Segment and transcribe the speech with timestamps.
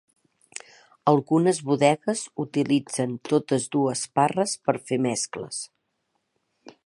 [1.11, 5.63] Algunes bodegues utilitzen totes dues parres per fer mescles.